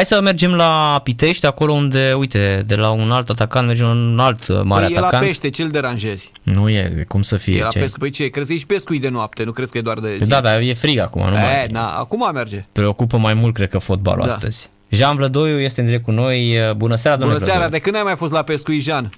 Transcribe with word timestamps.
Hai 0.00 0.04
să 0.04 0.20
mergem 0.20 0.54
la 0.54 1.00
Pitești, 1.02 1.46
acolo 1.46 1.72
unde, 1.72 2.12
uite, 2.18 2.64
de 2.66 2.74
la 2.74 2.90
un 2.90 3.10
alt 3.10 3.28
atacant 3.28 3.66
mergem 3.66 3.86
la 3.86 3.92
un 3.92 4.18
alt 4.18 4.62
mare 4.64 4.86
păi 4.86 4.96
atacant. 4.96 5.12
e 5.12 5.16
la 5.16 5.18
pește, 5.26 5.50
ce-l 5.50 5.68
deranjezi? 5.68 6.32
Nu 6.42 6.68
e, 6.68 7.04
cum 7.08 7.22
să 7.22 7.36
fie. 7.36 7.58
E 7.58 7.62
la 7.62 7.68
ce? 7.68 7.78
pescu. 7.78 7.98
Păi 7.98 8.10
ce, 8.10 8.28
crezi 8.28 8.46
că 8.48 8.52
e 8.54 8.56
și 8.58 8.66
pescuit 8.66 9.00
de 9.00 9.08
noapte, 9.08 9.44
nu 9.44 9.50
crezi 9.52 9.72
că 9.72 9.78
e 9.78 9.80
doar 9.80 9.98
de 9.98 10.08
Păi 10.08 10.18
zi? 10.22 10.28
da, 10.28 10.40
dar 10.40 10.60
e 10.60 10.74
frig 10.74 10.98
acum, 10.98 11.22
nu 11.22 11.32
mai 11.32 11.64
e, 11.64 11.66
na, 11.70 11.86
acum 11.90 12.30
merge. 12.34 12.64
preocupă 12.72 13.16
mai 13.16 13.34
mult, 13.34 13.54
cred 13.54 13.68
că, 13.68 13.78
fotbalul 13.78 14.26
Da. 14.26 14.32
astăzi. 14.32 14.70
Jean 14.88 15.16
Vlădoiu 15.16 15.58
este 15.58 15.80
în 15.80 15.86
direct 15.86 16.04
cu 16.04 16.10
noi. 16.10 16.56
Bună 16.76 16.96
seara, 16.96 17.16
Bună 17.16 17.28
domnule 17.28 17.38
seara, 17.50 17.58
Vlădoiu. 17.66 17.70
de 17.70 17.78
când 17.78 17.96
ai 17.96 18.02
mai 18.02 18.16
fost 18.16 18.32
la 18.32 18.42
pescuit, 18.42 18.82
Jean? 18.82 19.10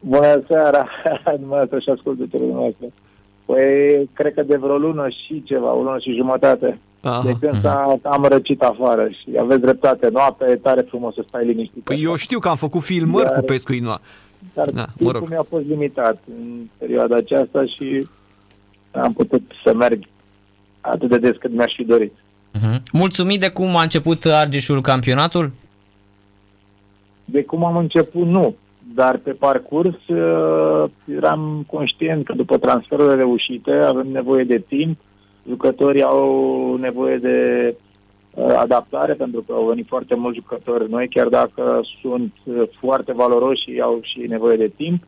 Bună 0.00 0.42
seara, 0.48 0.88
dumneavoastră 1.40 1.78
și 1.78 1.88
ascultătorii 1.96 2.46
dumneavoastră. 2.46 2.86
Păi, 3.44 4.10
cred 4.12 4.34
că 4.34 4.42
de 4.42 4.56
vreo 4.56 4.76
lună 4.76 5.06
și 5.08 5.42
ceva, 5.46 5.72
o 5.74 5.82
lună 5.82 5.98
și 5.98 6.14
jumătate. 6.16 6.78
Aha. 7.02 7.22
De 7.24 7.36
când 7.40 7.60
s-a, 7.62 7.98
am 8.02 8.24
răcit 8.24 8.60
afară 8.62 9.08
și 9.08 9.28
aveți 9.40 9.60
dreptate. 9.60 10.08
Noaptea 10.08 10.48
e 10.50 10.56
tare 10.56 10.80
frumos 10.80 11.14
să 11.14 11.24
stai 11.28 11.46
liniștit. 11.46 11.82
Păi 11.82 12.02
eu 12.02 12.14
știu 12.16 12.38
că 12.38 12.48
am 12.48 12.56
făcut 12.56 12.82
filmări 12.82 13.24
Dar- 13.28 13.38
cu 13.38 13.44
pescuit 13.44 13.82
noapte. 13.82 14.06
Dar 14.54 14.70
Da, 14.70 14.80
mă 14.80 14.86
timpul 14.96 15.18
rog. 15.18 15.28
mi-a 15.28 15.44
fost 15.48 15.64
limitat 15.66 16.18
în 16.28 16.60
perioada 16.78 17.16
aceasta 17.16 17.64
și 17.64 18.08
am 18.90 19.12
putut 19.12 19.42
să 19.64 19.74
merg 19.74 20.02
atât 20.80 21.08
de 21.08 21.18
des 21.18 21.36
cât 21.36 21.52
mi-aș 21.52 21.72
fi 21.76 21.84
dorit. 21.84 22.12
Mhm. 22.52 22.82
Mulțumit 22.92 23.40
de 23.40 23.48
cum 23.48 23.76
a 23.76 23.82
început 23.82 24.24
Argeșul 24.24 24.80
campionatul? 24.80 25.50
De 27.24 27.42
cum 27.44 27.64
am 27.64 27.76
început, 27.76 28.26
nu. 28.26 28.54
Dar 28.94 29.16
pe 29.16 29.30
parcurs 29.30 30.06
uh, 30.08 30.84
eram 31.16 31.64
conștient 31.70 32.24
că 32.24 32.32
după 32.32 32.58
transferurile 32.58 33.14
reușite 33.14 33.70
avem 33.70 34.06
nevoie 34.12 34.44
de 34.44 34.58
timp, 34.68 34.98
jucătorii 35.48 36.02
au 36.02 36.76
nevoie 36.76 37.16
de 37.16 37.74
uh, 38.34 38.54
adaptare 38.56 39.12
pentru 39.14 39.40
că 39.40 39.52
au 39.52 39.66
venit 39.66 39.86
foarte 39.86 40.14
mulți 40.14 40.38
jucători 40.38 40.90
noi, 40.90 41.08
chiar 41.08 41.28
dacă 41.28 41.80
sunt 42.00 42.32
uh, 42.44 42.62
foarte 42.80 43.12
valoroși 43.12 43.62
și 43.62 43.80
au 43.80 43.98
și 44.02 44.18
nevoie 44.18 44.56
de 44.56 44.72
timp, 44.76 45.02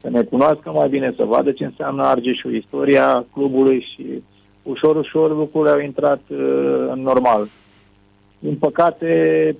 să 0.00 0.10
ne 0.10 0.22
cunoască 0.22 0.70
mai 0.70 0.88
bine, 0.88 1.14
să 1.16 1.24
vadă 1.24 1.52
ce 1.52 1.64
înseamnă 1.64 2.02
Argeșul, 2.02 2.54
istoria 2.54 3.26
clubului 3.32 3.86
și 3.94 4.22
ușor, 4.62 4.96
ușor 4.96 5.36
lucrurile 5.36 5.74
au 5.74 5.80
intrat 5.80 6.20
uh, 6.28 6.88
în 6.90 7.02
normal. 7.02 7.46
Din 8.38 8.56
păcate, 8.56 9.10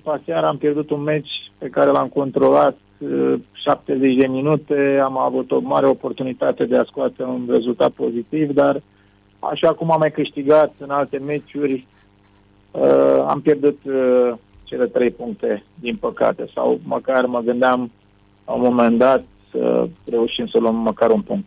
paseară 0.03 0.45
am 0.45 0.57
pierdut 0.57 0.89
un 0.89 1.01
meci 1.01 1.51
pe 1.57 1.67
care 1.67 1.91
l-am 1.91 2.07
controlat 2.07 2.77
uh, 2.97 3.33
70 3.51 4.15
de 4.15 4.27
minute, 4.27 4.99
am 5.03 5.17
avut 5.17 5.51
o 5.51 5.59
mare 5.59 5.87
oportunitate 5.87 6.65
de 6.65 6.77
a 6.77 6.83
scoate 6.83 7.23
un 7.23 7.47
rezultat 7.49 7.91
pozitiv, 7.91 8.51
dar 8.51 8.81
așa 9.39 9.73
cum 9.73 9.91
am 9.91 9.99
mai 9.99 10.11
câștigat 10.11 10.73
în 10.77 10.89
alte 10.89 11.17
meciuri, 11.17 11.87
uh, 12.71 13.25
am 13.27 13.41
pierdut 13.41 13.79
uh, 13.83 14.33
cele 14.63 14.85
trei 14.85 15.11
puncte, 15.11 15.63
din 15.75 15.95
păcate, 15.95 16.49
sau 16.53 16.79
măcar 16.83 17.25
mă 17.25 17.39
gândeam 17.39 17.91
la 18.45 18.53
un 18.53 18.61
moment 18.61 18.97
dat 18.97 19.23
să 19.51 19.87
reușim 20.09 20.47
să 20.47 20.57
luăm 20.59 20.75
măcar 20.75 21.09
un 21.09 21.21
punct. 21.21 21.45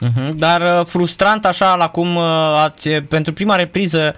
Mhm. 0.00 0.36
Dar 0.36 0.78
uh, 0.80 0.86
frustrant 0.86 1.44
așa 1.44 1.76
la 1.76 1.88
cum 1.88 2.16
uh, 2.16 2.22
ați, 2.64 2.90
pentru 2.90 3.32
prima 3.32 3.56
repriză 3.56 4.14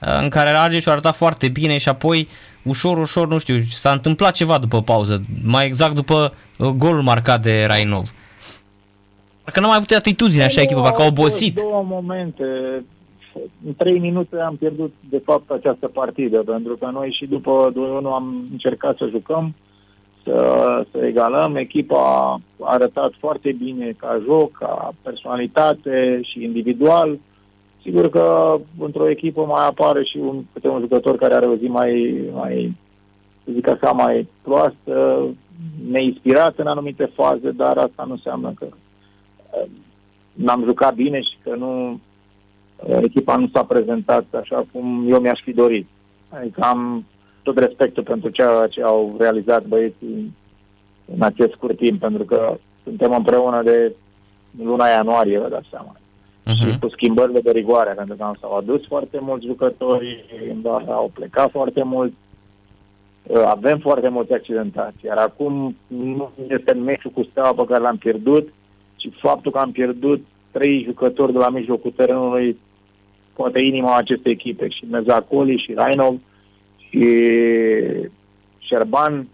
uh, 0.00 0.18
în 0.20 0.28
care 0.28 0.56
Argeșul 0.56 0.90
a 0.90 0.92
arătat 0.92 1.16
foarte 1.16 1.48
bine 1.48 1.78
și 1.78 1.88
apoi 1.88 2.28
ușor, 2.62 2.98
ușor, 2.98 3.28
nu 3.28 3.38
știu, 3.38 3.60
s-a 3.68 3.90
întâmplat 3.90 4.32
ceva 4.34 4.58
după 4.58 4.82
pauză, 4.82 5.22
mai 5.44 5.66
exact 5.66 5.94
după 5.94 6.34
uh, 6.58 6.68
golul 6.68 7.02
marcat 7.02 7.42
de 7.42 7.64
Rainov. 7.64 8.10
Parcă 9.44 9.60
n-a 9.60 9.66
mai 9.66 9.76
avut 9.76 9.90
atitudine 9.90 10.42
așa 10.44 10.60
echipă, 10.60 10.80
parcă 10.80 11.02
a 11.02 11.06
obosit. 11.06 11.58
Au 11.58 11.62
fost 11.64 11.72
două 11.72 12.00
momente. 12.00 12.44
În 13.66 13.74
trei 13.76 13.98
minute 13.98 14.36
am 14.38 14.56
pierdut, 14.56 14.94
de 15.10 15.22
fapt, 15.24 15.50
această 15.50 15.88
partidă, 15.88 16.38
pentru 16.38 16.76
că 16.76 16.90
noi 16.92 17.16
și 17.18 17.26
după 17.26 17.72
2-1 17.72 18.04
am 18.04 18.46
încercat 18.50 18.96
să 18.96 19.06
jucăm, 19.10 19.54
să, 20.24 20.36
să 20.90 21.06
egalăm. 21.06 21.56
Echipa 21.56 21.96
a 22.60 22.72
arătat 22.72 23.12
foarte 23.18 23.52
bine 23.52 23.94
ca 23.96 24.20
joc, 24.24 24.52
ca 24.52 24.94
personalitate 25.02 26.20
și 26.22 26.42
individual. 26.42 27.18
Sigur 27.82 28.10
că 28.10 28.56
într-o 28.78 29.10
echipă 29.10 29.44
mai 29.44 29.66
apare 29.66 30.04
și 30.04 30.16
un, 30.16 30.44
câte 30.52 30.68
un 30.68 30.80
jucător 30.80 31.16
care 31.16 31.34
are 31.34 31.46
o 31.46 31.56
zi 31.56 31.66
mai, 31.66 32.20
mai 32.34 32.76
să 33.44 33.50
zic 33.54 33.68
așa, 33.68 33.90
mai 33.90 34.28
proastă, 34.42 35.26
neinspirat 35.90 36.58
în 36.58 36.66
anumite 36.66 37.10
faze, 37.14 37.50
dar 37.50 37.76
asta 37.76 38.04
nu 38.06 38.12
înseamnă 38.12 38.52
că 38.58 38.66
uh, 38.66 38.72
n-am 40.32 40.64
jucat 40.64 40.94
bine 40.94 41.20
și 41.20 41.36
că 41.42 41.54
nu 41.54 42.00
uh, 42.76 42.98
echipa 43.02 43.36
nu 43.36 43.48
s-a 43.52 43.64
prezentat 43.64 44.24
așa 44.40 44.64
cum 44.72 45.06
eu 45.08 45.20
mi-aș 45.20 45.40
fi 45.42 45.52
dorit. 45.52 45.88
Adică 46.28 46.60
am 46.60 47.04
tot 47.42 47.58
respectul 47.58 48.02
pentru 48.02 48.28
ceea 48.28 48.66
ce 48.66 48.82
au 48.82 49.16
realizat 49.18 49.64
băieții 49.66 50.34
în 51.14 51.22
acest 51.22 51.52
scurt 51.52 51.76
timp, 51.76 52.00
pentru 52.00 52.24
că 52.24 52.58
suntem 52.82 53.12
împreună 53.14 53.62
de 53.62 53.94
luna 54.62 54.88
ianuarie, 54.88 55.38
vă 55.38 55.48
dați 55.48 55.68
seama. 55.70 55.96
Și 56.56 56.64
Mhm. 56.64 56.78
cu 56.78 56.88
schimbările 56.88 57.40
de 57.40 57.50
rigoare, 57.50 57.92
pentru 57.92 58.16
că 58.16 58.30
s-au 58.40 58.56
adus 58.56 58.86
foarte 58.86 59.18
mulți 59.20 59.46
jucători, 59.46 60.24
în 60.50 60.60
vara 60.60 60.94
au 60.94 61.10
plecat 61.14 61.50
foarte 61.50 61.82
mulți, 61.82 62.14
Uh, 63.26 63.42
avem 63.44 63.78
foarte 63.78 64.08
mulți 64.08 64.32
accidentați, 64.32 65.04
iar 65.04 65.16
acum 65.16 65.76
nu 65.86 66.30
este 66.48 66.72
meciul 66.72 67.10
cu 67.10 67.22
Steaua 67.22 67.52
pe 67.52 67.64
care 67.64 67.82
l-am 67.82 67.96
pierdut, 67.96 68.52
ci 69.02 69.18
faptul 69.20 69.52
că 69.52 69.58
am 69.58 69.72
pierdut 69.72 70.24
trei 70.50 70.82
jucători 70.84 71.32
de 71.32 71.38
la 71.38 71.48
mijlocul 71.48 71.92
terenului, 71.96 72.58
poate 73.32 73.64
inima 73.64 73.96
acestei 73.96 74.32
echipe, 74.32 74.68
și 74.68 74.84
Mezacoli, 74.90 75.62
și 75.66 75.74
Rainov, 75.74 76.20
și 76.76 77.06
Șerban, 78.58 79.26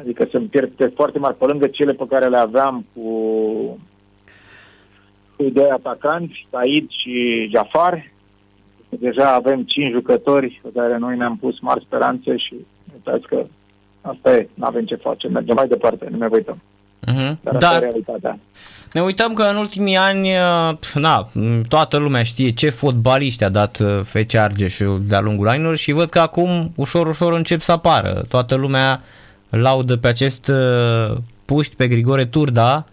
adică 0.00 0.26
sunt 0.30 0.50
pierdute 0.50 0.86
foarte 0.86 1.18
mari 1.18 1.36
pe 1.36 1.44
lângă 1.44 1.66
cele 1.66 1.92
pe 1.92 2.04
care 2.08 2.28
le 2.28 2.36
aveam 2.36 2.86
cu, 2.94 3.08
cu 5.36 5.44
doi 5.52 5.68
atacanți, 5.70 6.46
Said 6.50 6.90
și 6.90 7.46
Jafar. 7.50 8.12
Deja 8.88 9.32
avem 9.32 9.62
cinci 9.62 9.92
jucători 9.92 10.60
pe 10.62 10.68
care 10.74 10.96
noi 10.98 11.16
ne-am 11.16 11.36
pus 11.36 11.60
mari 11.60 11.84
speranțe 11.84 12.36
și 12.36 12.54
uitați 12.94 13.26
că 13.26 13.46
asta 14.00 14.36
e, 14.36 14.48
nu 14.54 14.64
avem 14.64 14.84
ce 14.84 14.94
face, 14.94 15.28
mergem 15.28 15.54
mai 15.54 15.68
departe, 15.68 16.08
nu 16.10 16.16
ne 16.16 16.28
uităm. 16.32 16.62
Mhm. 17.06 17.38
Dar 17.42 17.54
asta 17.54 17.66
e 17.66 17.70
Dar 17.70 17.80
realitatea. 17.80 18.38
ne 18.92 19.00
uităm 19.02 19.32
că 19.32 19.42
în 19.42 19.56
ultimii 19.56 19.96
ani, 19.96 20.28
uh, 20.30 20.76
pf, 20.80 20.94
na, 20.94 21.28
m, 21.32 21.60
toată 21.68 21.96
lumea 21.96 22.22
știe 22.22 22.50
ce 22.50 22.70
fotbaliști 22.70 23.44
a 23.44 23.48
dat 23.48 23.78
uh, 23.78 24.00
FC 24.02 24.34
Argeșul 24.34 25.02
de-a 25.06 25.20
lungul 25.20 25.48
anilor 25.48 25.76
și 25.76 25.92
văd 25.92 26.08
că 26.08 26.18
acum 26.20 26.72
ușor, 26.74 27.06
ușor 27.06 27.32
încep 27.32 27.60
să 27.60 27.72
apară. 27.72 28.24
Toată 28.28 28.54
lumea 28.54 29.02
laudă 29.48 29.96
pe 29.96 30.08
acest 30.08 30.48
uh, 30.48 31.16
puști, 31.44 31.74
pe 31.76 31.88
Grigore 31.88 32.24
Turda 32.24 32.84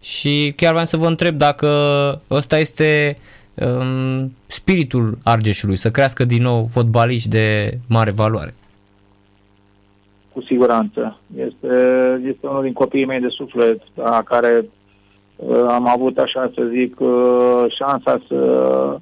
și 0.00 0.52
chiar 0.56 0.70
vreau 0.70 0.86
să 0.86 0.96
vă 0.96 1.06
întreb 1.06 1.36
dacă 1.36 1.68
ăsta 2.30 2.58
este 2.58 3.18
um, 3.54 4.36
spiritul 4.46 5.18
Argeșului, 5.24 5.76
să 5.76 5.90
crească 5.90 6.24
din 6.24 6.42
nou 6.42 6.68
fotbaliști 6.72 7.28
de 7.28 7.78
mare 7.86 8.10
valoare. 8.10 8.54
Cu 10.40 10.46
siguranță. 10.46 11.18
Este, 11.36 11.74
este 12.24 12.46
unul 12.46 12.62
din 12.62 12.72
copiii 12.72 13.04
mei 13.04 13.20
de 13.20 13.28
suflet, 13.28 13.82
la 13.94 14.22
care 14.22 14.64
uh, 15.36 15.66
am 15.68 15.88
avut, 15.88 16.18
așa 16.18 16.50
să 16.54 16.62
zic, 16.70 17.00
uh, 17.00 17.64
șansa 17.68 18.20
să, 18.28 18.98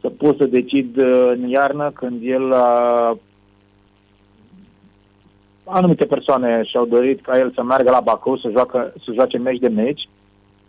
să 0.00 0.08
pot 0.08 0.36
să 0.36 0.44
decid 0.44 0.96
uh, 0.96 1.30
în 1.34 1.48
iarnă 1.48 1.90
când 1.94 2.20
el 2.22 2.52
a 2.52 3.16
anumite 5.64 6.04
persoane 6.04 6.62
și-au 6.64 6.86
dorit 6.86 7.20
ca 7.20 7.38
el 7.38 7.52
să 7.54 7.62
meargă 7.62 7.90
la 7.90 8.00
Bacău 8.00 8.36
să, 8.36 8.48
joacă, 8.50 8.92
să 9.04 9.12
joace 9.12 9.38
meci 9.38 9.58
de 9.58 9.68
meci, 9.68 10.08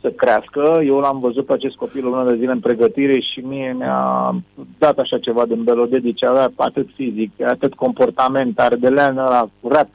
să 0.02 0.10
crească. 0.10 0.82
Eu 0.86 1.00
l-am 1.00 1.20
văzut 1.20 1.46
pe 1.46 1.54
acest 1.54 1.76
copil 1.76 2.06
o 2.06 2.10
lună 2.10 2.30
de 2.30 2.38
zile 2.38 2.52
în 2.52 2.60
pregătire 2.60 3.20
și 3.20 3.40
mie 3.40 3.76
mi-a 3.78 4.36
dat 4.78 4.98
așa 4.98 5.18
ceva 5.18 5.46
din 5.46 5.64
Belodedici, 5.64 6.24
avea 6.24 6.52
atât 6.56 6.90
fizic, 6.96 7.42
atât 7.42 7.74
comportament, 7.74 8.60
ardelean 8.60 9.18
ăla 9.18 9.50
curat, 9.62 9.90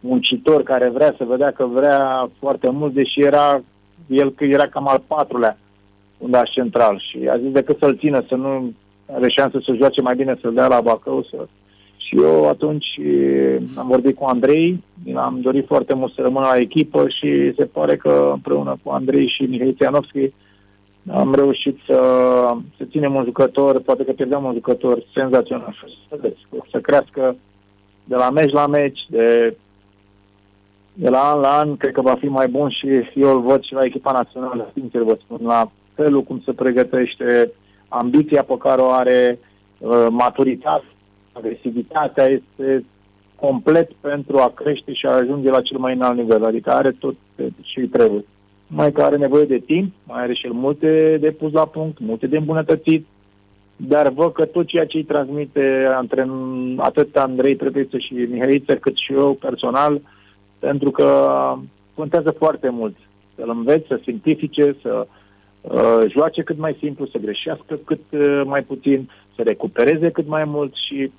muncitor, 0.00 0.62
care 0.62 0.88
vrea 0.88 1.14
să 1.18 1.24
vedea 1.24 1.52
că 1.52 1.66
vrea 1.66 2.30
foarte 2.38 2.70
mult, 2.70 2.94
deși 2.94 3.20
era 3.20 3.62
el 4.06 4.30
că 4.32 4.44
era 4.44 4.66
cam 4.66 4.88
al 4.88 5.02
patrulea 5.06 5.58
undaș 6.18 6.50
central 6.50 7.02
și 7.10 7.28
a 7.28 7.38
zis 7.38 7.50
decât 7.52 7.78
să-l 7.78 7.98
țină, 7.98 8.24
să 8.28 8.34
nu 8.34 8.72
are 9.12 9.28
șansă 9.28 9.58
să 9.64 9.72
joace 9.72 10.00
mai 10.00 10.14
bine, 10.16 10.38
să-l 10.40 10.54
dea 10.54 10.66
la 10.66 10.80
Bacău, 10.80 11.22
să 11.22 11.46
și 12.10 12.16
eu 12.22 12.48
atunci 12.48 12.86
eh, 12.98 13.56
am 13.76 13.86
vorbit 13.86 14.16
cu 14.16 14.24
Andrei, 14.24 14.82
am 15.14 15.38
dorit 15.40 15.66
foarte 15.66 15.94
mult 15.94 16.14
să 16.14 16.20
rămână 16.22 16.46
la 16.46 16.56
echipă 16.56 17.08
și 17.08 17.52
se 17.56 17.64
pare 17.64 17.96
că 17.96 18.30
împreună 18.32 18.78
cu 18.82 18.90
Andrei 18.90 19.28
și 19.28 19.42
Mihai 19.42 19.74
Țianovski 19.76 20.32
am 21.12 21.34
reușit 21.34 21.78
să, 21.86 21.98
să 22.76 22.84
ținem 22.90 23.14
un 23.14 23.24
jucător, 23.24 23.80
poate 23.80 24.04
că 24.04 24.12
pierdeam 24.12 24.44
un 24.44 24.52
jucător 24.52 25.02
senzațional, 25.14 25.76
să, 26.08 26.16
vedeți, 26.20 26.40
să 26.70 26.78
crească 26.78 27.36
de 28.04 28.14
la 28.14 28.30
meci 28.30 28.52
la 28.52 28.66
meci, 28.66 29.00
de, 29.08 29.56
de 30.92 31.08
la 31.08 31.30
an 31.30 31.40
la 31.40 31.58
an, 31.58 31.76
cred 31.76 31.92
că 31.92 32.00
va 32.00 32.14
fi 32.14 32.26
mai 32.26 32.48
bun 32.48 32.68
și 32.68 32.86
eu 33.14 33.30
îl 33.34 33.40
văd 33.40 33.62
și 33.62 33.72
la 33.72 33.84
echipa 33.84 34.12
națională, 34.12 34.70
sincer 34.74 35.02
vă 35.02 35.18
spun, 35.24 35.46
la 35.46 35.70
felul 35.94 36.22
cum 36.22 36.42
se 36.44 36.52
pregătește, 36.52 37.52
ambiția 37.88 38.42
pe 38.42 38.56
care 38.58 38.80
o 38.80 38.90
are, 38.90 39.38
uh, 39.78 40.06
maturitatea, 40.10 40.88
agresivitatea 41.32 42.24
este 42.24 42.84
complet 43.36 43.92
pentru 44.00 44.38
a 44.38 44.52
crește 44.54 44.92
și 44.92 45.06
a 45.06 45.10
ajunge 45.10 45.50
la 45.50 45.60
cel 45.60 45.78
mai 45.78 45.94
înalt 45.94 46.16
nivel, 46.16 46.44
adică 46.44 46.70
are 46.70 46.90
tot 46.90 47.14
ce 47.60 47.80
îi 47.80 47.86
trebuie. 47.86 48.24
Mai 48.66 48.92
că 48.92 49.02
are 49.02 49.16
nevoie 49.16 49.44
de 49.44 49.58
timp, 49.58 49.92
mai 50.04 50.22
are 50.22 50.34
și 50.34 50.46
el 50.46 50.52
multe 50.52 51.16
de 51.20 51.30
pus 51.30 51.52
la 51.52 51.66
punct, 51.66 51.98
multe 51.98 52.26
de 52.26 52.36
îmbunătățit, 52.36 53.06
dar 53.76 54.08
văd 54.08 54.32
că 54.32 54.44
tot 54.44 54.66
ceea 54.66 54.86
ce 54.86 54.96
îi 54.96 55.04
transmite 55.04 55.96
între 56.00 56.26
atât 56.76 57.16
Andrei 57.16 57.56
Trăpiță 57.56 57.98
și 57.98 58.12
Mihaiță, 58.12 58.76
cât 58.76 58.96
și 58.96 59.12
eu 59.12 59.34
personal, 59.34 60.00
pentru 60.58 60.90
că 60.90 61.08
contează 61.94 62.30
foarte 62.30 62.68
mult 62.68 62.96
să-l 63.36 63.48
înveți, 63.48 63.86
să 63.86 64.00
simplifice, 64.02 64.76
să 64.82 65.06
uh, 65.60 66.04
joace 66.08 66.42
cât 66.42 66.58
mai 66.58 66.76
simplu, 66.80 67.06
să 67.06 67.18
greșească 67.18 67.78
cât 67.84 68.00
uh, 68.10 68.42
mai 68.44 68.62
puțin, 68.62 69.10
să 69.40 69.48
recupereze 69.48 70.10
cât 70.10 70.26
mai 70.26 70.44
mult 70.44 70.72
și 70.74 71.12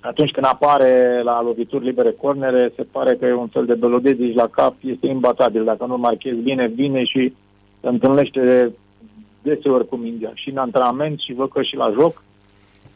atunci 0.00 0.30
când 0.30 0.46
apare 0.46 1.22
la 1.22 1.42
lovituri 1.42 1.84
libere 1.84 2.10
cornere, 2.10 2.72
se 2.76 2.82
pare 2.82 3.16
că 3.16 3.26
e 3.26 3.32
un 3.34 3.48
fel 3.48 3.66
de 3.66 3.74
belodezici 3.74 4.34
la 4.34 4.46
cap, 4.46 4.74
este 4.80 5.06
imbatabil. 5.06 5.64
Dacă 5.64 5.86
nu 5.86 5.96
marchezi 5.96 6.40
bine, 6.40 6.66
vine 6.66 7.04
și 7.04 7.34
se 7.80 7.88
întâlnește 7.88 8.72
deseori 9.42 9.88
cu 9.88 9.96
mingea 9.96 10.30
și 10.34 10.50
în 10.50 10.56
antrenament 10.56 11.20
și 11.20 11.32
văd 11.32 11.50
că 11.50 11.62
și 11.62 11.76
la 11.76 11.90
joc. 11.90 12.22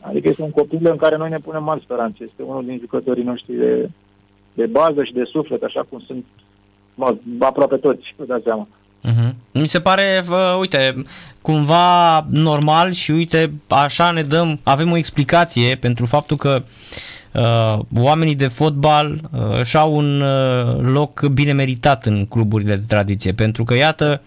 Adică 0.00 0.28
este 0.28 0.42
un 0.42 0.50
copil 0.50 0.80
în 0.82 0.96
care 0.96 1.16
noi 1.16 1.28
ne 1.28 1.38
punem 1.38 1.62
mari 1.62 1.82
speranțe. 1.82 2.24
Este 2.24 2.42
unul 2.42 2.64
din 2.64 2.78
jucătorii 2.78 3.24
noștri 3.24 3.54
de, 3.54 3.88
de 4.54 4.66
bază 4.66 5.04
și 5.04 5.12
de 5.12 5.24
suflet, 5.24 5.62
așa 5.62 5.86
cum 5.88 6.00
sunt 6.06 6.24
mă, 6.94 7.16
aproape 7.38 7.76
toți, 7.76 8.14
vă 8.16 8.24
dați 8.24 8.44
seama. 8.44 8.68
Uh-huh. 9.08 9.34
Mi 9.52 9.66
se 9.66 9.80
pare, 9.80 10.22
vă, 10.26 10.56
uite, 10.58 11.04
cumva 11.42 12.26
normal 12.30 12.92
și 12.92 13.10
uite, 13.10 13.52
așa 13.68 14.10
ne 14.10 14.22
dăm, 14.22 14.60
avem 14.62 14.92
o 14.92 14.96
explicație 14.96 15.74
pentru 15.74 16.06
faptul 16.06 16.36
că 16.36 16.62
uh, 17.32 17.78
oamenii 17.96 18.34
de 18.34 18.48
fotbal 18.48 19.20
uh, 19.32 19.58
își 19.58 19.76
au 19.76 19.96
un 19.96 20.20
uh, 20.20 20.78
loc 20.80 21.22
bine 21.22 21.52
meritat 21.52 22.06
în 22.06 22.26
cluburile 22.26 22.76
de 22.76 22.84
tradiție, 22.86 23.32
pentru 23.32 23.64
că 23.64 23.74
iată, 23.74 24.22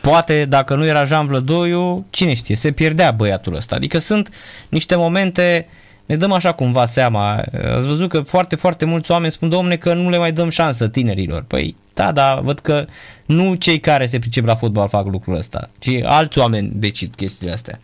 poate 0.00 0.44
dacă 0.44 0.74
nu 0.74 0.84
era 0.84 1.04
Jean 1.04 1.26
Vlădoiu, 1.26 2.06
cine 2.10 2.34
știe, 2.34 2.56
se 2.56 2.72
pierdea 2.72 3.10
băiatul 3.10 3.54
ăsta. 3.54 3.74
Adică 3.74 3.98
sunt 3.98 4.28
niște 4.68 4.94
momente 4.96 5.66
ne 6.06 6.16
dăm 6.16 6.32
așa 6.32 6.52
cumva 6.52 6.84
seama. 6.84 7.42
Ați 7.76 7.86
văzut 7.86 8.08
că 8.08 8.20
foarte, 8.20 8.56
foarte 8.56 8.84
mulți 8.84 9.10
oameni 9.10 9.32
spun, 9.32 9.48
domne, 9.48 9.76
că 9.76 9.94
nu 9.94 10.10
le 10.10 10.18
mai 10.18 10.32
dăm 10.32 10.48
șansă 10.48 10.88
tinerilor. 10.88 11.44
Păi, 11.48 11.76
da, 11.94 12.12
da, 12.12 12.40
văd 12.42 12.58
că 12.58 12.84
nu 13.26 13.54
cei 13.54 13.80
care 13.80 14.06
se 14.06 14.18
pricep 14.18 14.44
la 14.44 14.54
fotbal 14.54 14.88
fac 14.88 15.06
lucrul 15.06 15.36
ăsta, 15.36 15.70
ci 15.78 16.00
alți 16.02 16.38
oameni 16.38 16.72
decid 16.74 17.14
chestiile 17.14 17.52
astea. 17.52 17.80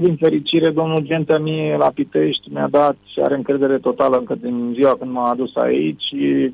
Din 0.00 0.16
fericire, 0.16 0.70
domnul 0.70 1.00
Genta 1.00 1.38
mie 1.38 1.76
la 1.76 1.90
Pitești 1.94 2.48
mi-a 2.52 2.68
dat 2.70 2.96
și 3.12 3.20
are 3.20 3.34
încredere 3.34 3.78
totală 3.78 4.16
încă 4.16 4.34
din 4.34 4.72
ziua 4.74 4.96
când 4.96 5.10
m-a 5.10 5.30
adus 5.30 5.56
aici 5.56 6.02
și 6.02 6.52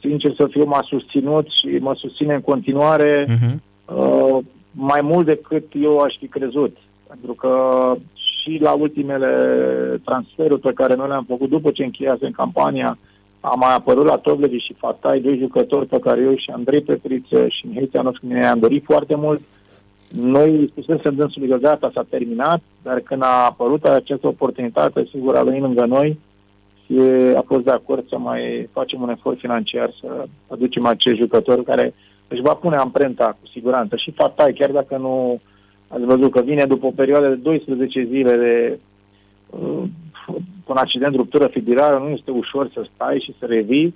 sincer 0.00 0.34
să 0.38 0.46
fiu 0.50 0.64
m-a 0.64 0.84
susținut 0.88 1.46
și 1.46 1.78
mă 1.80 1.94
susține 1.94 2.34
în 2.34 2.40
continuare 2.40 3.24
uh-huh. 3.24 3.54
uh, 3.94 4.38
mai 4.70 5.00
mult 5.02 5.26
decât 5.26 5.64
eu 5.82 5.98
aș 5.98 6.14
fi 6.18 6.26
crezut. 6.26 6.76
Pentru 7.08 7.32
că 7.32 7.52
și 8.50 8.62
la 8.62 8.72
ultimele 8.72 9.30
transferuri 10.04 10.60
pe 10.60 10.72
care 10.72 10.94
noi 10.94 11.08
le-am 11.08 11.24
făcut 11.28 11.48
după 11.48 11.70
ce 11.70 11.84
încheiasem 11.84 12.30
campania, 12.30 12.98
a 13.40 13.54
mai 13.54 13.74
apărut 13.74 14.04
la 14.04 14.16
Tovlevi 14.16 14.56
și 14.56 14.74
Fatai, 14.78 15.20
doi 15.20 15.38
jucători 15.38 15.86
pe 15.86 15.98
care 15.98 16.20
eu 16.20 16.36
și 16.36 16.50
Andrei 16.50 16.80
Petriță 16.80 17.46
și 17.48 17.66
Mihai 17.66 17.86
Țianovski 17.90 18.26
ne-am 18.26 18.58
dorit 18.58 18.84
foarte 18.84 19.14
mult. 19.14 19.40
Noi 20.08 20.72
spusesem 20.72 21.14
dânsului 21.14 21.48
că 21.48 21.56
gata, 21.56 21.90
s-a 21.94 22.06
terminat, 22.08 22.60
dar 22.82 23.00
când 23.00 23.22
a 23.22 23.46
apărut 23.48 23.84
această 23.84 24.26
oportunitate, 24.26 25.08
sigur, 25.10 25.36
a 25.36 25.42
venit 25.42 25.60
lângă 25.60 25.84
noi 25.84 26.18
și 26.84 26.98
a 27.36 27.44
fost 27.46 27.64
de 27.64 27.70
acord 27.70 28.08
să 28.08 28.18
mai 28.18 28.68
facem 28.72 29.02
un 29.02 29.10
efort 29.10 29.38
financiar 29.38 29.94
să 30.00 30.24
aducem 30.48 30.86
acest 30.86 31.16
jucător 31.16 31.62
care 31.62 31.94
își 32.28 32.40
va 32.40 32.54
pune 32.54 32.76
amprenta 32.76 33.36
cu 33.40 33.46
siguranță. 33.52 33.96
Și 33.96 34.10
Fatai, 34.10 34.52
chiar 34.52 34.70
dacă 34.70 34.96
nu 34.96 35.40
ați 35.92 36.04
văzut 36.04 36.30
că 36.30 36.42
vine 36.42 36.64
după 36.64 36.86
o 36.86 36.90
perioadă 36.90 37.28
de 37.28 37.34
12 37.34 38.04
zile 38.04 38.36
de 38.36 38.78
uh, 39.50 39.82
cu 40.64 40.72
un 40.72 40.76
accident 40.76 41.14
ruptură 41.14 41.46
fibrară, 41.46 41.98
nu 41.98 42.08
este 42.08 42.30
ușor 42.30 42.70
să 42.72 42.86
stai 42.94 43.22
și 43.24 43.34
să 43.38 43.46
revii. 43.46 43.94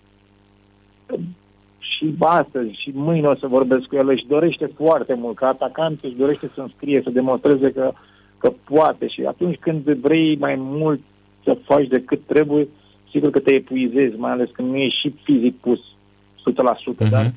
Și 1.79 2.15
astăzi 2.19 2.71
și 2.83 2.91
mâine 2.95 3.27
o 3.27 3.35
să 3.35 3.47
vorbesc 3.47 3.83
cu 3.83 3.97
el, 3.97 4.09
își 4.09 4.27
dorește 4.27 4.71
foarte 4.77 5.15
mult, 5.15 5.37
ca 5.37 5.49
atacant 5.49 6.01
își 6.03 6.17
dorește 6.17 6.51
să 6.55 6.61
înscrie, 6.61 7.01
să 7.05 7.11
demonstreze 7.11 7.73
că, 7.73 7.93
că 8.39 8.53
poate 8.65 9.09
și 9.09 9.23
atunci 9.23 9.59
când 9.59 9.83
vrei 9.83 10.37
mai 10.37 10.55
mult 10.59 11.01
să 11.45 11.59
faci 11.65 11.87
decât 11.87 12.21
trebuie, 12.27 12.69
sigur 13.11 13.31
că 13.31 13.39
te 13.39 13.55
epuizezi, 13.55 14.17
mai 14.17 14.31
ales 14.31 14.49
când 14.53 14.69
nu 14.69 14.77
ești 14.77 15.01
și 15.01 15.15
fizic 15.23 15.57
pus 15.57 15.79
100%, 15.79 15.83
uh-huh. 15.83 17.11
dar 17.11 17.33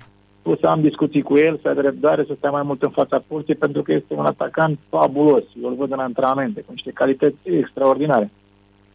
o 0.49 0.55
să 0.55 0.67
am 0.67 0.81
discuții 0.81 1.21
cu 1.21 1.37
el, 1.37 1.59
să 1.61 1.67
ai 1.67 1.73
răbdare, 1.75 2.23
să 2.27 2.33
stai 2.37 2.51
mai 2.51 2.63
mult 2.63 2.81
în 2.81 2.89
fața 2.89 3.23
porții, 3.27 3.55
pentru 3.55 3.81
că 3.81 3.91
este 3.93 4.13
un 4.13 4.25
atacant 4.25 4.79
fabulos. 4.89 5.43
Eu 5.63 5.69
îl 5.69 5.75
văd 5.75 5.91
în 5.91 5.99
antrenamente, 5.99 6.61
cu 6.61 6.71
niște 6.71 6.91
calități 6.91 7.35
extraordinare. 7.43 8.31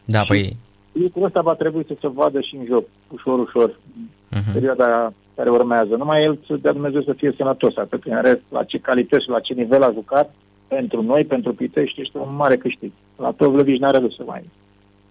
Da, 0.05 0.19
și 0.19 0.25
păi... 0.27 0.57
Lucrul 0.91 1.23
ăsta 1.23 1.41
va 1.41 1.53
trebui 1.53 1.85
să 1.87 1.95
se 2.01 2.07
vadă 2.07 2.41
și 2.41 2.55
în 2.55 2.65
joc, 2.65 2.85
ușor, 3.11 3.39
ușor, 3.39 3.69
uh-huh. 3.69 4.53
perioada 4.53 5.13
care 5.35 5.49
urmează. 5.49 5.95
Numai 5.95 6.23
el 6.23 6.39
să 6.47 6.55
dea 6.55 6.71
Dumnezeu 6.71 7.01
să 7.01 7.13
fie 7.13 7.33
sănătos, 7.37 7.77
atât 7.77 8.03
în 8.03 8.21
rest, 8.21 8.41
la 8.49 8.63
ce 8.63 8.77
calități 8.77 9.23
și 9.23 9.29
la 9.29 9.39
ce 9.39 9.53
nivel 9.53 9.83
a 9.83 9.91
jucat, 9.93 10.33
pentru 10.67 11.01
noi, 11.01 11.25
pentru 11.25 11.53
Pitești, 11.53 12.01
este 12.01 12.17
un 12.17 12.35
mare 12.35 12.57
câștig. 12.57 12.91
La 13.17 13.31
tot 13.31 13.51
Vlăviș 13.51 13.79
n-are 13.79 13.99
de 13.99 14.13
să 14.17 14.23
mai 14.25 14.43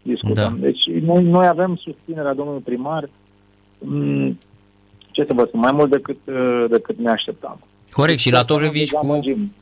discutăm. 0.02 0.56
Da. 0.60 0.66
Deci 0.66 0.90
noi, 0.90 1.22
noi 1.22 1.46
avem 1.46 1.76
susținerea 1.76 2.34
domnului 2.34 2.60
primar, 2.60 3.08
mm, 3.78 4.38
ce 5.12 5.24
să 5.26 5.32
vă 5.32 5.44
spun, 5.46 5.60
mai 5.60 5.72
mult 5.72 5.90
decât, 5.90 6.18
decât 6.68 6.98
ne 6.98 7.10
așteptam. 7.10 7.60
Corect, 7.90 8.18
și 8.18 8.30
la 8.30 8.44
Toblevici 8.44 8.90
cu... 8.90 9.20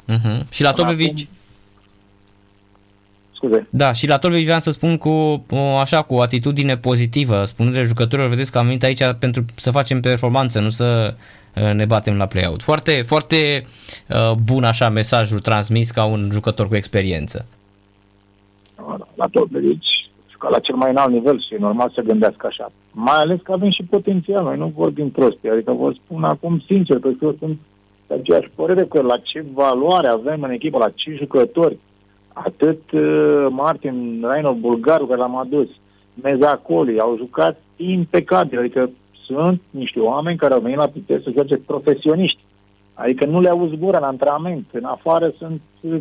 Uh-huh. 0.08 0.48
Și 0.50 0.62
la 0.62 0.72
Toblevici 0.72 1.28
scuze. 3.40 3.66
Da, 3.70 3.92
și 3.92 4.06
la 4.06 4.18
Tolvei 4.18 4.44
vreau 4.44 4.60
să 4.60 4.70
spun 4.70 4.98
cu, 4.98 5.46
așa, 5.80 6.02
cu 6.02 6.14
o 6.14 6.20
atitudine 6.20 6.76
pozitivă, 6.76 7.44
spunând 7.44 7.86
jucătorilor, 7.86 8.30
vedeți 8.30 8.52
că 8.52 8.58
am 8.58 8.66
venit 8.66 8.82
aici 8.82 9.02
pentru 9.18 9.44
să 9.56 9.70
facem 9.70 10.00
performanță, 10.00 10.60
nu 10.60 10.70
să 10.70 11.14
uh, 11.54 11.72
ne 11.72 11.84
batem 11.84 12.16
la 12.16 12.26
play-out. 12.26 12.62
Foarte, 12.62 13.02
foarte 13.06 13.66
uh, 14.08 14.32
bun 14.32 14.64
așa 14.64 14.88
mesajul 14.88 15.40
transmis 15.40 15.90
ca 15.90 16.04
un 16.04 16.28
jucător 16.32 16.68
cu 16.68 16.76
experiență. 16.76 17.46
La 19.14 19.26
Tolveici, 19.26 19.99
ca 20.40 20.48
la 20.48 20.58
cel 20.58 20.74
mai 20.74 20.90
înalt 20.90 21.12
nivel 21.12 21.40
și 21.40 21.54
e 21.54 21.66
normal 21.68 21.90
să 21.94 22.00
gândească 22.00 22.46
așa. 22.46 22.72
Mai 22.92 23.18
ales 23.20 23.38
că 23.42 23.52
avem 23.52 23.70
și 23.70 23.90
potențial, 23.90 24.42
noi 24.44 24.56
nu 24.56 24.72
vorbim 24.76 25.10
prostii, 25.10 25.50
adică 25.50 25.72
vă 25.72 25.92
spun 26.04 26.24
acum 26.24 26.62
sincer, 26.66 26.98
că 26.98 27.08
eu 27.22 27.34
sunt 27.38 27.58
de 28.06 28.14
aceeași 28.14 28.50
părere 28.54 28.84
că 28.84 29.02
la 29.02 29.16
ce 29.16 29.44
valoare 29.54 30.08
avem 30.08 30.42
în 30.42 30.50
echipă, 30.50 30.78
la 30.78 30.90
ce 30.94 31.14
jucători, 31.18 31.78
atât 32.32 32.90
uh, 32.92 33.46
Martin 33.50 34.20
Rainov, 34.22 34.56
bulgarul 34.56 35.06
care 35.06 35.18
l-am 35.18 35.36
adus, 35.36 35.68
Mezacoli, 36.22 37.00
au 37.00 37.16
jucat 37.16 37.60
impecabil, 37.76 38.58
adică 38.58 38.90
sunt 39.26 39.60
niște 39.70 40.00
oameni 40.00 40.36
care 40.36 40.54
au 40.54 40.60
venit 40.60 40.76
la 40.76 40.88
Pitești 40.88 41.24
să 41.24 41.30
joace 41.34 41.56
profesioniști. 41.56 42.40
Adică 42.94 43.26
nu 43.26 43.40
le-au 43.40 43.70
zbura 43.74 43.98
în 43.98 44.04
antrenament. 44.04 44.66
În 44.72 44.84
afară 44.84 45.32
sunt 45.38 45.60
uh, 45.80 45.96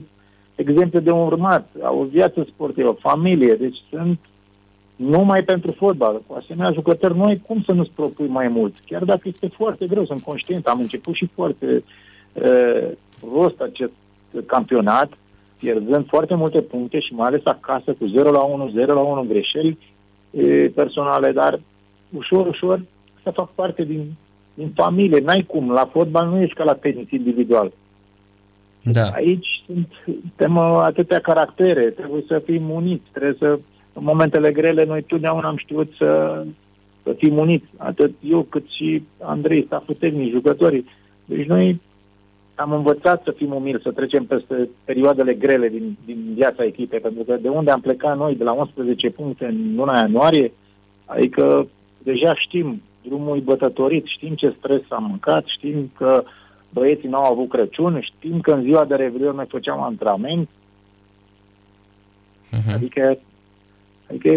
exemple 0.56 1.00
de 1.00 1.12
urmat. 1.12 1.70
Au 1.84 2.00
o 2.00 2.04
viață 2.04 2.48
sportivă, 2.54 2.98
familie, 3.00 3.54
deci 3.54 3.78
sunt 3.90 4.20
numai 5.00 5.44
pentru 5.44 5.72
fotbal. 5.72 6.22
Cu 6.28 6.34
asemenea 6.34 6.72
jucători 6.72 7.18
noi, 7.18 7.42
cum 7.48 7.64
să 7.66 7.72
nu-ți 7.72 7.92
propui 7.96 8.28
mai 8.28 8.48
mult? 8.48 8.76
Chiar 8.86 9.04
dacă 9.04 9.22
este 9.24 9.48
foarte 9.48 9.88
greu, 9.88 10.06
sunt 10.06 10.22
conștient, 10.22 10.68
am 10.68 10.80
început 10.80 11.14
și 11.14 11.30
foarte 11.34 11.84
uh, 12.34 12.88
rost 13.34 13.62
acest 13.62 13.92
campionat, 14.46 15.12
pierzând 15.60 16.08
foarte 16.08 16.36
multe 16.36 16.62
puncte 16.62 17.00
și 17.00 17.14
mai 17.14 17.28
ales 17.28 17.42
acasă 17.44 17.94
cu 17.94 18.06
0 18.06 18.32
la 18.32 18.42
1, 18.42 18.70
0 18.70 18.94
la 18.94 19.00
1 19.00 19.26
greșeli 19.28 19.78
e, 20.32 20.70
personale, 20.76 21.32
dar 21.32 21.60
ușor, 22.10 22.48
ușor 22.48 22.82
să 23.24 23.32
fac 23.32 23.52
parte 23.54 23.84
din, 23.84 24.06
din 24.54 24.72
familie. 24.76 25.20
N-ai 25.20 25.44
cum, 25.48 25.72
la 25.72 25.90
fotbal 25.92 26.28
nu 26.30 26.42
ești 26.42 26.56
ca 26.56 26.64
la 26.64 26.74
tenis 26.74 27.12
individual. 27.12 27.72
Da. 28.84 29.10
Aici 29.10 29.64
suntem 30.06 30.58
atâtea 30.58 31.20
caractere, 31.20 31.90
trebuie 31.90 32.24
să 32.28 32.42
fim 32.46 32.70
uniți, 32.70 33.04
trebuie 33.12 33.36
să, 33.40 33.60
în 34.00 34.06
momentele 34.06 34.52
grele, 34.52 34.86
noi 34.86 35.02
totdeauna 35.02 35.48
am 35.48 35.58
știut 35.58 35.94
să, 35.98 36.44
să 37.04 37.14
fim 37.18 37.38
uniți, 37.38 37.66
atât 37.78 38.12
eu 38.24 38.42
cât 38.42 38.66
și 38.68 39.04
Andrei, 39.22 39.64
staful 39.66 39.96
tehnic, 39.96 40.32
jucătorii. 40.32 40.86
Deci 41.26 41.46
noi 41.46 41.82
am 42.56 42.72
învățat 42.72 43.22
să 43.24 43.32
fim 43.32 43.54
umili, 43.54 43.82
să 43.84 43.92
trecem 43.92 44.26
peste 44.26 44.70
perioadele 44.86 45.34
grele 45.34 45.68
din, 45.68 45.98
din 46.06 46.32
viața 46.36 46.64
echipei, 46.64 47.00
pentru 47.00 47.24
că 47.24 47.38
de 47.42 47.50
unde 47.50 47.72
am 47.72 47.82
plecat 47.82 48.18
noi, 48.18 48.36
de 48.36 48.44
la 48.44 48.52
11 48.52 49.10
puncte 49.10 49.46
în 49.46 49.76
luna 49.76 50.00
ianuarie, 50.00 50.52
adică 51.06 51.68
deja 52.04 52.36
știm, 52.36 52.82
drumul 53.02 53.38
e 53.38 53.40
bătătorit, 53.40 54.06
știm 54.06 54.36
ce 54.36 54.56
stres 54.58 54.82
am 54.90 55.04
mâncat, 55.04 55.44
știm 55.46 55.92
că 55.98 56.24
băieții 56.70 57.10
n-au 57.10 57.32
avut 57.32 57.50
Crăciun, 57.50 58.02
știm 58.02 58.40
că 58.42 58.52
în 58.52 58.62
ziua 58.62 58.86
de 58.86 58.96
Revelion 58.96 59.36
noi 59.36 59.46
făceam 59.50 59.82
antrenament, 59.82 60.50
uh-huh. 62.52 62.74
adică, 62.74 63.18
adică 64.10 64.30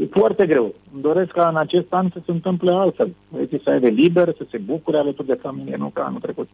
E 0.00 0.06
foarte 0.10 0.46
greu. 0.46 0.74
Îmi 0.92 1.02
doresc 1.02 1.30
ca 1.30 1.48
în 1.48 1.56
acest 1.56 1.92
an 1.92 2.08
să 2.12 2.20
se 2.24 2.30
întâmple 2.30 2.72
altfel. 2.72 3.14
Băieții 3.28 3.60
să 3.64 3.70
aibă 3.70 3.88
liber, 3.88 4.34
să 4.36 4.46
se 4.50 4.58
bucure 4.58 4.98
alături 4.98 5.26
de 5.26 5.38
familie, 5.42 5.76
nu 5.76 5.88
ca 5.88 6.04
anul 6.04 6.20
trecut. 6.20 6.48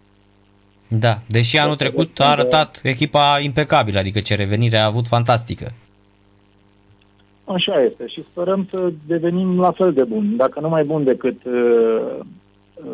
Da, 0.89 1.19
deși 1.29 1.59
anul 1.59 1.77
trecut 1.77 2.21
a 2.21 2.31
arătat 2.31 2.81
echipa 2.83 3.39
impecabilă, 3.43 3.99
adică 3.99 4.21
ce 4.21 4.35
revenire 4.35 4.79
a 4.79 4.87
avut 4.87 5.07
fantastică. 5.07 5.73
Așa 7.45 7.83
este 7.83 8.07
și 8.07 8.23
sperăm 8.23 8.67
să 8.71 8.93
devenim 9.07 9.61
la 9.61 9.73
fel 9.73 9.93
de 9.93 10.05
buni, 10.05 10.37
dacă 10.37 10.61
nu 10.61 10.69
mai 10.69 10.85
bun 10.85 11.05
decât 11.05 11.45
uh, 11.45 12.19
uh, 12.75 12.93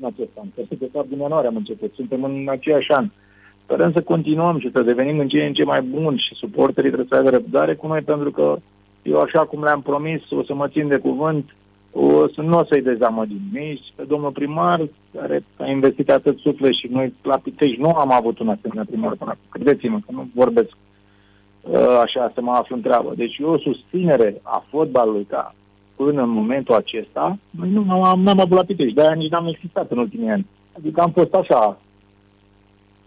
în 0.00 0.06
acest 0.06 0.30
an, 0.34 0.46
că 0.54 0.62
de 0.78 0.88
fapt 0.92 1.08
din 1.08 1.18
ianuarie 1.18 1.48
am 1.48 1.56
început, 1.56 1.92
suntem 1.94 2.24
în 2.24 2.46
aceeași 2.50 2.92
an. 2.92 3.10
Sperăm 3.66 3.92
să 3.92 4.02
continuăm 4.02 4.58
și 4.58 4.70
să 4.72 4.82
devenim 4.82 5.18
în 5.18 5.28
ce 5.28 5.44
în 5.44 5.52
ce 5.52 5.64
mai 5.64 5.82
buni 5.82 6.18
și 6.18 6.34
suporterii 6.34 6.90
trebuie 6.90 7.10
să 7.10 7.16
aibă 7.16 7.30
răbdare 7.30 7.74
cu 7.74 7.86
noi, 7.86 8.00
pentru 8.00 8.30
că 8.30 8.56
eu 9.02 9.20
așa 9.20 9.44
cum 9.44 9.62
le-am 9.62 9.82
promis, 9.82 10.30
o 10.30 10.42
să 10.42 10.54
mă 10.54 10.68
țin 10.68 10.88
de 10.88 10.96
cuvânt, 10.96 11.54
o 11.92 12.28
să, 12.28 12.40
nu 12.40 12.58
o 12.58 12.64
să-i 12.64 12.82
dezamăgim. 12.82 13.40
Nici 13.52 13.92
pe 13.96 14.02
domnul 14.02 14.30
primar, 14.30 14.88
care 15.14 15.44
a 15.56 15.66
investit 15.66 16.10
atât 16.10 16.38
suflet 16.38 16.72
și 16.72 16.88
noi 16.90 17.14
la 17.22 17.38
Pitești 17.38 17.80
nu 17.80 17.90
am 17.90 18.12
avut 18.12 18.38
un 18.38 18.48
asemenea 18.48 18.84
primar 18.84 19.14
până 19.14 19.30
acum. 19.30 19.48
Credeți-mă 19.48 19.98
că 19.98 20.12
nu 20.12 20.28
vorbesc 20.34 20.70
uh, 21.60 22.00
așa 22.02 22.30
să 22.34 22.40
mă 22.40 22.52
aflu 22.52 22.76
în 22.76 22.82
treabă. 22.82 23.12
Deci 23.16 23.36
eu 23.38 23.50
o 23.50 23.58
susținere 23.58 24.40
a 24.42 24.64
fotbalului 24.70 25.24
ca 25.24 25.54
până 25.96 26.22
în 26.22 26.28
momentul 26.28 26.74
acesta, 26.74 27.38
noi 27.50 27.70
nu 27.70 28.02
am, 28.02 28.20
n-am 28.20 28.40
avut 28.40 28.56
la 28.56 28.64
Pitești, 28.64 28.94
de-aia 28.94 29.14
nici 29.14 29.30
n-am 29.30 29.46
existat 29.46 29.90
în 29.90 29.98
ultimii 29.98 30.30
ani. 30.30 30.46
Adică 30.78 31.00
am 31.00 31.10
fost 31.10 31.34
așa, 31.34 31.80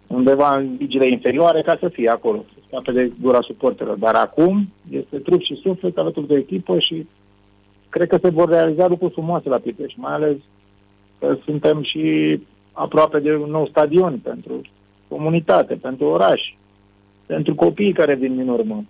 undeva 0.10 0.58
în 0.58 0.76
ligile 0.80 1.08
inferioare 1.08 1.62
ca 1.62 1.78
să 1.80 1.88
fie 1.88 2.10
acolo, 2.10 2.46
să 2.54 2.60
scape 2.68 2.92
de 2.92 3.12
gura 3.22 3.42
suporterilor. 3.42 3.98
Dar 3.98 4.16
acum 4.16 4.70
este 4.92 5.18
trup 5.18 5.42
și 5.42 5.60
suflet 5.64 5.98
alături 5.98 6.28
de 6.28 6.36
echipă 6.36 6.80
și 6.80 7.08
cred 7.90 8.08
că 8.08 8.18
se 8.22 8.30
vor 8.30 8.50
realiza 8.50 8.88
lucruri 8.88 9.14
frumoase 9.14 9.50
la 9.50 9.58
Pitești, 9.58 10.00
mai 10.00 10.14
ales 10.14 10.36
că 11.20 11.38
suntem 11.46 11.84
și 11.84 12.04
aproape 12.72 13.20
de 13.20 13.36
un 13.36 13.50
nou 13.50 13.68
stadion 13.68 14.20
pentru 14.24 14.62
comunitate, 15.08 15.76
pentru 15.76 16.06
oraș, 16.06 16.42
pentru 17.26 17.56
copiii 17.56 17.94
care 17.94 18.16
vin 18.16 18.36
din 18.36 18.50
urmă. 18.50 18.84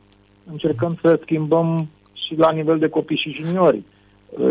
Încercăm 0.51 0.97
să 1.01 1.19
schimbăm 1.21 1.87
și 2.13 2.35
la 2.35 2.51
nivel 2.51 2.77
de 2.79 2.87
copii 2.87 3.17
și 3.17 3.41
juniori. 3.41 3.81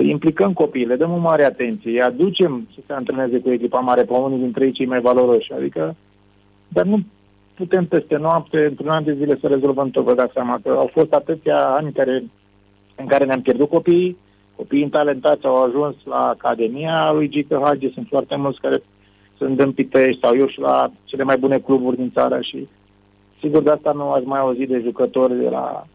Implicăm 0.02 0.52
copiii, 0.52 0.86
le 0.86 0.96
dăm 0.96 1.12
o 1.12 1.16
mare 1.16 1.44
atenție, 1.44 1.90
îi 1.90 2.02
aducem 2.02 2.68
să 2.74 2.80
se 2.86 2.92
antreneze 2.92 3.38
cu 3.40 3.50
echipa 3.50 3.78
mare 3.78 4.02
pe 4.02 4.12
unii 4.12 4.38
dintre 4.38 4.64
ei 4.64 4.72
cei 4.72 4.86
mai 4.86 5.00
valoroși. 5.00 5.52
Adică, 5.52 5.96
dar 6.68 6.84
nu 6.84 6.98
putem 7.54 7.86
peste 7.86 8.16
noapte, 8.16 8.64
într-un 8.64 8.88
an 8.88 9.04
de 9.04 9.14
zile 9.14 9.38
să 9.40 9.46
rezolvăm 9.46 9.90
tot, 9.90 10.04
vă 10.04 10.14
dați 10.14 10.32
seama 10.32 10.60
că 10.62 10.68
au 10.68 10.90
fost 10.92 11.12
atâția 11.12 11.58
ani 11.58 11.92
care, 11.92 12.24
în 12.96 13.06
care 13.06 13.24
ne-am 13.24 13.42
pierdut 13.42 13.68
copiii, 13.68 14.16
Copiii 14.58 14.88
talentați 14.88 15.44
au 15.44 15.62
ajuns 15.62 15.94
la 16.04 16.20
Academia 16.28 17.12
lui 17.12 17.28
Gică 17.28 17.60
Hagi, 17.64 17.92
sunt 17.94 18.06
foarte 18.08 18.36
mulți 18.36 18.60
care 18.60 18.82
sunt 19.36 19.60
în 19.60 19.72
Pitești 19.72 20.20
sau 20.22 20.36
eu 20.36 20.46
și 20.46 20.60
la 20.60 20.90
cele 21.04 21.22
mai 21.22 21.36
bune 21.38 21.58
cluburi 21.58 21.96
din 21.96 22.10
țară 22.14 22.38
și 22.40 22.68
sigur 23.40 23.62
de 23.62 23.70
asta 23.70 23.92
nu 23.92 24.10
ați 24.10 24.26
mai 24.26 24.40
auzit 24.40 24.68
de 24.68 24.80
jucători 24.84 25.38
de 25.38 25.48
la 25.48 25.86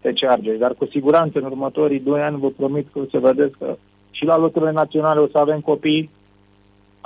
TC 0.00 0.24
Argeș, 0.24 0.58
dar 0.58 0.74
cu 0.74 0.86
siguranță 0.86 1.38
în 1.38 1.44
următorii 1.44 2.00
doi 2.00 2.20
ani 2.20 2.38
vă 2.38 2.48
promit 2.48 2.86
că 2.92 2.98
o 2.98 3.04
să 3.10 3.18
vedeți 3.18 3.58
că 3.58 3.76
și 4.10 4.24
la 4.24 4.36
locurile 4.36 4.72
naționale 4.72 5.20
o 5.20 5.26
să 5.26 5.38
avem 5.38 5.60
copii, 5.60 6.10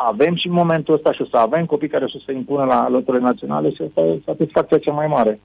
avem 0.08 0.34
și 0.36 0.46
în 0.46 0.52
momentul 0.52 0.94
ăsta 0.94 1.12
și 1.12 1.22
o 1.22 1.24
să 1.30 1.36
avem 1.36 1.64
copii 1.64 1.88
care 1.88 2.04
o 2.04 2.08
să 2.08 2.18
se 2.26 2.32
impună 2.32 2.64
la 2.64 2.88
locurile 2.88 3.22
naționale 3.22 3.70
și 3.70 3.82
asta 3.82 4.00
e 4.00 4.20
satisfacția 4.24 4.78
cea 4.78 4.92
mai 4.92 5.06
mare 5.06 5.40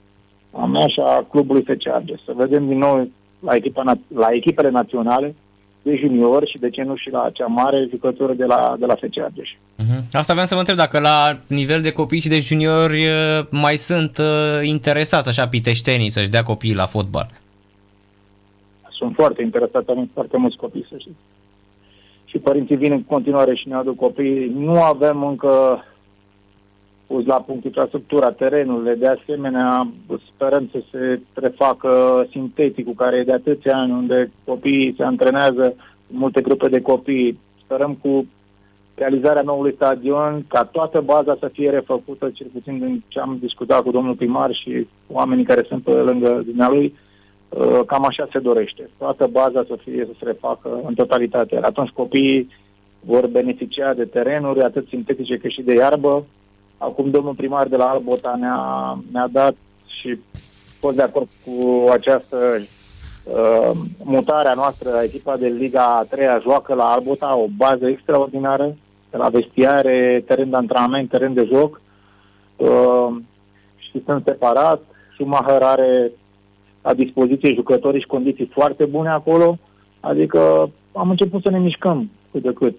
a 0.52 0.66
mea 0.66 0.88
și 0.88 1.00
a 1.00 1.26
clubului 1.32 1.64
FC 1.64 1.88
Argeș. 1.88 2.20
Să 2.26 2.34
vedem 2.36 2.68
din 2.68 2.78
nou 2.78 3.10
la, 3.40 3.56
echipa, 3.56 3.84
la 4.08 4.28
echipele 4.32 4.70
naționale 4.70 5.36
de 5.82 5.96
junior 5.96 6.48
și 6.48 6.58
de 6.58 6.70
ce 6.70 6.84
nu 6.84 6.96
și 6.96 7.10
la 7.10 7.30
cea 7.34 7.46
mare 7.46 7.88
jucătură 7.90 8.34
de 8.34 8.46
la, 8.46 8.76
de 8.80 8.86
la 8.86 8.96
FC 8.96 9.20
Argeș. 9.24 9.50
Uh-huh. 9.50 10.02
Asta 10.12 10.34
vreau 10.34 10.48
să 10.48 10.54
vă 10.54 10.60
întreb 10.60 10.78
dacă 10.78 11.00
la 11.00 11.40
nivel 11.48 11.82
de 11.82 11.92
copii 11.92 12.20
și 12.20 12.30
de 12.30 12.40
juniori 12.40 13.08
mai 13.50 13.76
sunt 13.76 14.18
uh, 14.18 14.60
interesați 14.64 15.30
așa 15.30 15.48
piteștenii 15.48 16.10
să-și 16.10 16.30
dea 16.30 16.44
copiii 16.44 16.76
la 16.76 16.86
fotbal. 16.86 17.30
Sunt 18.90 19.14
foarte 19.16 19.42
interesați, 19.42 19.92
avem 19.92 20.10
foarte 20.14 20.38
mulți 20.38 20.58
copii, 20.58 20.86
să 20.90 20.96
știți. 20.98 21.18
Și 22.36 22.42
părinții 22.42 22.76
vin 22.76 22.92
în 22.92 23.04
continuare 23.04 23.56
și 23.56 23.68
ne 23.68 23.76
aduc 23.76 23.96
copii. 23.96 24.52
Nu 24.56 24.82
avem 24.82 25.24
încă 25.24 25.84
pus 27.08 27.26
la 27.26 27.36
punct 27.36 27.64
infrastructura, 27.64 28.32
terenurile, 28.32 28.94
de 28.94 29.08
asemenea 29.08 29.88
sperăm 30.34 30.70
să 30.72 30.84
se 30.92 31.22
refacă 31.34 32.26
sinteticul 32.32 32.94
care 32.94 33.18
e 33.18 33.24
de 33.24 33.34
atâția 33.34 33.78
ani, 33.78 33.92
unde 33.92 34.32
copiii 34.46 34.94
se 34.98 35.04
antrenează, 35.04 35.76
multe 36.08 36.42
grupe 36.42 36.68
de 36.68 36.82
copii. 36.82 37.40
Sperăm 37.64 37.98
cu 38.02 38.26
realizarea 38.96 39.42
noului 39.42 39.74
stadion, 39.76 40.46
ca 40.48 40.64
toată 40.64 41.02
baza 41.02 41.38
să 41.40 41.50
fie 41.54 41.70
refăcută, 41.70 42.30
cel 42.34 42.48
puțin 42.54 42.78
din 42.80 43.04
ce 43.08 43.20
am 43.20 43.38
discutat 43.42 43.82
cu 43.82 43.92
domnul 43.92 44.16
primar 44.16 44.54
și 44.54 44.88
oamenii 45.12 45.46
care 45.46 45.66
sunt 45.68 45.84
pe 45.84 45.92
lângă 45.92 46.42
dumnealui, 46.46 46.86
uh, 46.86 47.05
cam 47.86 48.06
așa 48.06 48.28
se 48.32 48.40
dorește. 48.40 48.90
Toată 48.98 49.28
baza 49.32 49.64
să 49.68 49.78
fie 49.84 50.06
să 50.06 50.12
se 50.20 50.26
refacă 50.26 50.80
în 50.88 50.94
totalitate. 50.94 51.60
Atunci 51.62 51.90
copiii 51.90 52.50
vor 53.00 53.28
beneficia 53.28 53.94
de 53.94 54.06
terenuri, 54.06 54.62
atât 54.62 54.88
sintetice 54.88 55.38
cât 55.38 55.52
și 55.52 55.62
de 55.62 55.74
iarbă, 55.74 56.26
Acum 56.78 57.10
domnul 57.10 57.34
primar 57.34 57.68
de 57.68 57.76
la 57.76 57.86
Albota 57.86 58.36
ne-a, 58.40 58.98
ne-a 59.12 59.28
dat 59.32 59.56
și 59.86 60.20
fost 60.80 60.96
de 60.96 61.02
acord 61.02 61.28
cu 61.46 61.88
această 61.92 62.38
uh, 63.24 63.72
mutare 64.04 64.50
a 64.50 64.54
noastră, 64.54 65.00
echipa 65.04 65.38
de 65.38 65.48
Liga 65.48 65.96
a 65.96 66.04
3 66.04 66.28
joacă 66.42 66.74
la 66.74 66.84
Albota, 66.84 67.38
o 67.38 67.46
bază 67.58 67.88
extraordinară, 67.88 68.76
de 69.12 69.18
la 69.18 69.30
vestiare, 69.30 70.24
teren 70.28 70.50
de 70.50 70.56
antrenament, 70.56 71.10
teren 71.10 71.34
de 71.34 71.50
joc 71.54 71.82
uh, 72.56 73.16
și 73.78 74.04
sunt 74.06 74.24
separat. 74.26 74.82
Schumacher 75.14 75.62
are 75.62 76.12
la 76.86 76.94
dispoziție 76.94 77.54
jucătorii 77.54 78.02
și 78.02 78.14
condiții 78.16 78.50
foarte 78.58 78.86
bune 78.86 79.10
acolo, 79.10 79.58
adică 80.00 80.70
am 80.94 81.10
început 81.10 81.42
să 81.42 81.50
ne 81.50 81.60
mișcăm 81.60 82.10
cât 82.32 82.42
de 82.42 82.54
cât 82.54 82.78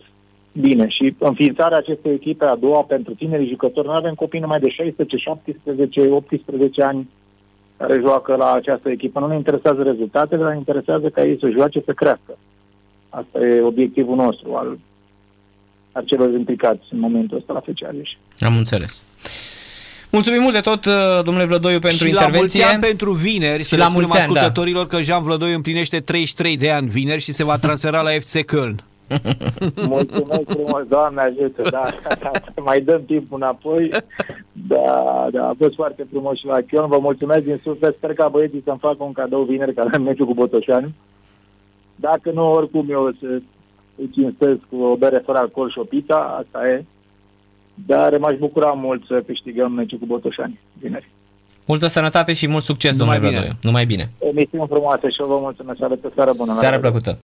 bine. 0.52 0.88
Și 0.88 1.14
înființarea 1.18 1.78
acestei 1.78 2.12
echipe 2.12 2.44
a 2.44 2.56
doua 2.56 2.82
pentru 2.82 3.14
tinerii 3.14 3.48
jucători, 3.48 3.86
noi 3.86 3.96
avem 3.98 4.14
copii 4.14 4.40
numai 4.40 4.60
de 4.60 4.68
16, 4.68 5.16
17, 5.16 6.00
18 6.10 6.82
ani 6.82 7.08
care 7.76 8.00
joacă 8.00 8.36
la 8.36 8.52
această 8.52 8.90
echipă. 8.90 9.20
Nu 9.20 9.26
ne 9.26 9.36
interesează 9.36 9.82
rezultatele, 9.82 10.42
dar 10.42 10.52
ne 10.52 10.58
interesează 10.58 11.08
ca 11.08 11.24
ei 11.24 11.38
să 11.40 11.48
joace, 11.50 11.82
să 11.84 11.92
crească. 11.92 12.38
Asta 13.08 13.38
e 13.38 13.60
obiectivul 13.60 14.16
nostru 14.16 14.54
al, 14.54 14.78
al 15.92 16.04
celor 16.04 16.32
implicați 16.32 16.86
în 16.90 16.98
momentul 16.98 17.36
ăsta 17.36 17.52
la 17.52 17.60
Feceariș. 17.60 18.10
Am 18.40 18.56
înțeles. 18.56 19.04
Mulțumim 20.18 20.42
mult 20.42 20.54
de 20.54 20.60
tot, 20.60 20.84
uh, 20.84 20.92
domnule 21.24 21.46
Vlădoiu, 21.46 21.78
pentru 21.78 22.04
și 22.04 22.08
intervenție. 22.08 22.48
Și 22.48 22.58
la 22.58 22.70
mulți 22.70 22.74
ani 22.74 22.82
pentru 22.90 23.12
vineri, 23.12 23.62
și 23.62 23.68
să 23.68 23.76
la 23.76 23.82
le 23.82 23.88
spunem 23.88 24.06
mulți 24.08 24.22
ani, 24.22 24.32
da. 24.32 24.40
ascultătorilor 24.40 24.86
da. 24.86 24.96
că 24.96 25.02
Jean 25.02 25.22
Vlădoiu 25.22 25.54
împlinește 25.54 26.00
33 26.00 26.56
de 26.56 26.70
ani 26.70 26.88
vineri 26.88 27.20
și 27.20 27.32
se 27.32 27.44
va 27.44 27.56
transfera 27.58 28.00
la 28.00 28.10
FC 28.10 28.34
Köln. 28.52 28.76
Mulțumesc 29.94 30.46
frumos, 30.46 30.82
Doamne 30.88 31.20
ajută, 31.20 31.62
da, 31.70 31.84
da, 32.20 32.30
mai 32.68 32.80
dăm 32.80 33.02
timp 33.06 33.32
înapoi. 33.32 33.88
Da, 34.52 35.26
da, 35.30 35.48
a 35.48 35.54
fost 35.58 35.74
foarte 35.74 36.06
frumos 36.10 36.38
și 36.38 36.46
la 36.46 36.58
Chion. 36.70 36.88
Vă 36.88 36.98
mulțumesc 36.98 37.44
din 37.44 37.60
suflet. 37.62 37.94
Sper 37.96 38.12
ca 38.12 38.28
băieții 38.28 38.62
să-mi 38.64 38.84
facă 38.86 39.02
un 39.02 39.12
cadou 39.12 39.42
vineri, 39.42 39.74
ca 39.74 39.88
la 39.92 39.98
meciul 40.08 40.26
cu 40.26 40.34
Botoșani. 40.34 40.94
Dacă 41.96 42.30
nu, 42.34 42.52
oricum 42.52 42.86
eu 42.90 43.02
o 43.02 43.10
să 43.20 43.40
îi 43.96 44.10
cinstesc 44.14 44.60
cu 44.70 44.76
o 44.82 44.96
bere 44.96 45.22
fără 45.24 45.38
alcool 45.38 45.70
și 45.70 45.78
o 45.78 45.84
pizza, 45.84 46.18
asta 46.18 46.68
e. 46.68 46.84
Dar 47.86 48.18
m-aș 48.18 48.36
bucura 48.38 48.70
mult 48.70 49.04
să 49.06 49.22
câștigăm 49.26 49.72
meciul 49.72 49.98
cu 49.98 50.06
Botoșani 50.06 50.60
vineri. 50.80 51.10
Multă 51.64 51.86
sănătate 51.86 52.32
și 52.32 52.48
mult 52.48 52.62
succes, 52.62 52.96
Numai 52.98 53.14
domnule 53.14 53.36
Vlădoiu. 53.36 53.58
Numai 53.62 53.86
bine. 53.86 54.10
Emisiune 54.18 54.64
frumoasă 54.68 55.08
și 55.08 55.20
eu 55.20 55.26
vă 55.26 55.38
mulțumesc. 55.40 55.78
Seară, 55.78 55.98
seară 56.14 56.30
bună. 56.36 56.52
Seară 56.52 56.78
plăcută. 56.78 57.14